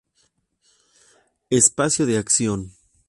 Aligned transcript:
Espacio 1.51 2.07
de 2.07 2.17
acción. 2.17 2.71